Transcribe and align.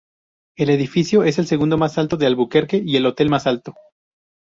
El 0.57 0.71
edificio 0.71 1.21
es 1.21 1.37
el 1.37 1.45
segundo 1.45 1.77
más 1.77 1.99
alto 1.99 2.17
de 2.17 2.25
Albuquerque 2.25 2.81
y 2.83 2.95
el 2.97 3.05
hotel 3.05 3.29
más 3.29 3.45
alto. 3.45 3.75